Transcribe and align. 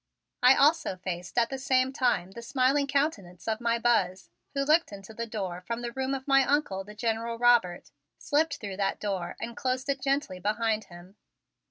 I 0.41 0.55
also 0.55 0.95
faced 0.97 1.37
at 1.37 1.51
the 1.51 1.59
same 1.59 1.93
time 1.93 2.31
the 2.31 2.41
smiling 2.41 2.87
countenance 2.87 3.47
of 3.47 3.61
my 3.61 3.77
Buzz, 3.77 4.31
who 4.55 4.63
looked 4.63 4.91
into 4.91 5.13
the 5.13 5.27
door 5.27 5.61
from 5.67 5.83
the 5.83 5.91
room 5.91 6.15
of 6.15 6.27
my 6.27 6.43
Uncle, 6.43 6.83
the 6.83 6.95
General 6.95 7.37
Robert, 7.37 7.91
slipped 8.17 8.57
through 8.57 8.77
that 8.77 8.99
door 8.99 9.35
and 9.39 9.55
closed 9.55 9.89
it 9.89 10.01
gently 10.01 10.39
behind 10.39 10.85
him. 10.85 11.17